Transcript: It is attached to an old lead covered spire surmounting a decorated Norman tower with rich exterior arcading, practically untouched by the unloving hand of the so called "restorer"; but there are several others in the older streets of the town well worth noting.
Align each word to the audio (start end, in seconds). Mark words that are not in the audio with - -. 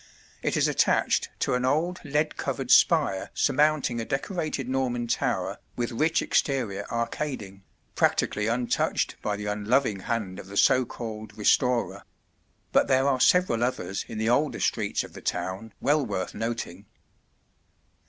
It 0.41 0.57
is 0.57 0.67
attached 0.67 1.29
to 1.41 1.53
an 1.53 1.63
old 1.63 2.01
lead 2.03 2.35
covered 2.35 2.71
spire 2.71 3.29
surmounting 3.35 4.01
a 4.01 4.03
decorated 4.05 4.67
Norman 4.67 5.05
tower 5.05 5.59
with 5.75 5.91
rich 5.91 6.23
exterior 6.23 6.85
arcading, 6.89 7.61
practically 7.93 8.47
untouched 8.47 9.15
by 9.21 9.35
the 9.35 9.45
unloving 9.45 9.99
hand 9.99 10.39
of 10.39 10.47
the 10.47 10.57
so 10.57 10.85
called 10.85 11.37
"restorer"; 11.37 12.01
but 12.71 12.87
there 12.87 13.07
are 13.07 13.19
several 13.19 13.63
others 13.63 14.03
in 14.07 14.17
the 14.17 14.27
older 14.27 14.59
streets 14.59 15.03
of 15.03 15.13
the 15.13 15.21
town 15.21 15.71
well 15.79 16.03
worth 16.03 16.33
noting. 16.33 16.87